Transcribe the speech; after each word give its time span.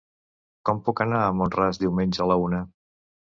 Com 0.69 0.79
puc 0.87 1.03
anar 1.05 1.19
a 1.25 1.35
Mont-ras 1.41 1.81
diumenge 1.83 2.25
a 2.25 2.29
la 2.31 2.39
una? 2.47 2.63